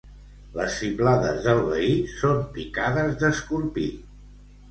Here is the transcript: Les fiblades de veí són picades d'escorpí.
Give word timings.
Les 0.59 0.77
fiblades 0.83 1.41
de 1.47 1.53
veí 1.67 1.91
són 2.15 2.41
picades 2.57 3.13
d'escorpí. 3.25 3.87